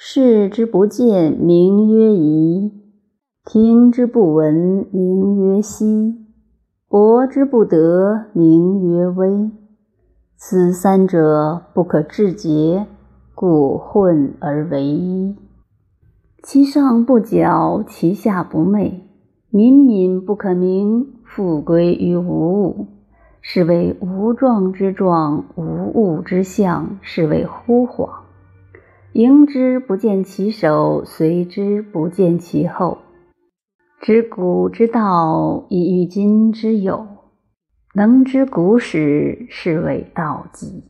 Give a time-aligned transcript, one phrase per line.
[0.00, 2.70] 视之不见，名曰夷；
[3.44, 6.14] 听之不闻，名曰希；
[6.88, 9.50] 博之不得，名曰微。
[10.36, 12.84] 此三者，不可致诘，
[13.34, 15.34] 故混而为一。
[16.44, 19.02] 其上不矫，其下不昧，
[19.50, 22.86] 敏敏不可名，复归于无物。
[23.40, 28.27] 是谓无状之状，无物之象，是谓惚恍。
[29.14, 32.98] 迎之不见其首，随之不见其后。
[34.00, 37.06] 知古之道，以御今之有。
[37.94, 40.84] 能知古始，是谓道纪。